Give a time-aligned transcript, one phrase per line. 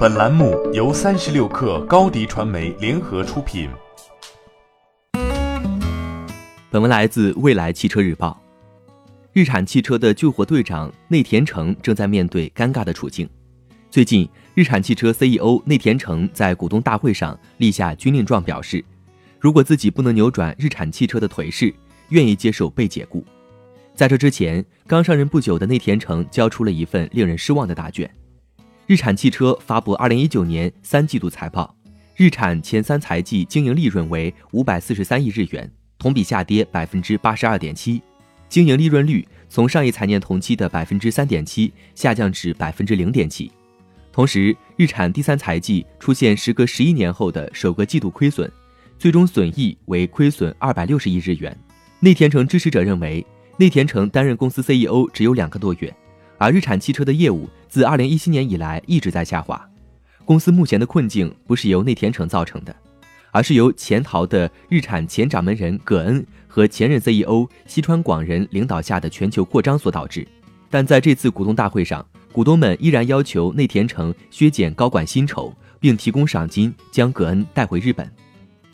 [0.00, 3.68] 本栏目由三十六氪高低传媒联合出品。
[6.70, 8.40] 本文来自未来汽车日报。
[9.34, 13.28] 日产汽车的救火队长内田诚正在面对尴尬的处境。
[13.90, 18.82] 最近，日产汽车 CEO 内田诚在股东大会上立下军令状，表示，
[19.38, 21.74] 如果自己不能扭转日产汽车的颓势，
[22.08, 23.22] 愿意接受被解雇。
[23.94, 28.10] 在这之前，刚上任不久的内田诚交出了一份令人失望的答卷。
[28.90, 31.72] 日产汽车发布二零一九年三季度财报，
[32.16, 38.02] 日产前三财季经营利润为五百四十三亿日元，同比下跌百分之八十二点七，
[38.48, 43.48] 经营利润率从上一财年同期的百分之三点七下降至百分之零点七。
[44.10, 48.50] 同时，日产第三财季出现时隔十一年后的首个季度亏损，
[48.98, 51.56] 最终损益为亏损二百六十亿日元。
[52.00, 53.24] 内田诚支持者认为。
[53.56, 55.94] 内田诚担任公司 CEO 只有两个多月，
[56.38, 59.64] 而日产汽车的业务自2017年以来一直在下滑。
[60.24, 62.74] 公司目前的困境不是由内田诚造成的，
[63.30, 70.26] 而是由潜逃的日产前掌门人葛恩和前任 CEO 西川广人领导下的全球扩张所导致。
[70.68, 78.10] 但在这次股东大会上，股东们依然要求内田诚削减高管薪酬，并提供赏金将葛恩带回日本。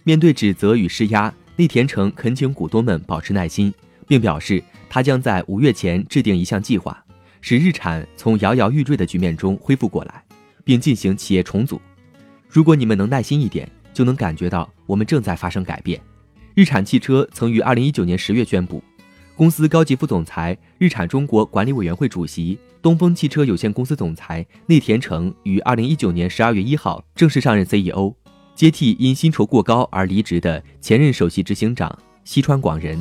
[0.04, 3.72] 面对指责与施压，内田诚恳请股东们保持耐心。
[4.08, 7.04] 并表示，他将在五月前制定一项计划，
[7.48, 10.20] 使日产从摇摇欲坠的局面中恢复过来，
[10.64, 11.80] 并进行企业重组。
[12.48, 16.00] 如果你们能耐心一点，就能感觉到我们正在发生改变。
[16.56, 18.82] 日产汽车曾于二零一九年十月宣布，
[19.36, 28.12] 公司高级副总裁、日产中国管理委员会主席、东风汽车有限公司总裁内田诚于二零一九年十二月一号正式上任 CEO，
[28.56, 33.00] 接替因薪酬过高而离职的前任首席执行长西川广人。